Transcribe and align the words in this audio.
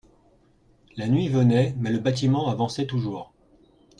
La 0.97 1.07
nuit 1.07 1.29
venait, 1.29 1.75
mais 1.77 1.91
le 1.91 1.99
bâtiment 1.99 2.49
avançait 2.49 2.87
toujours. 2.87 3.31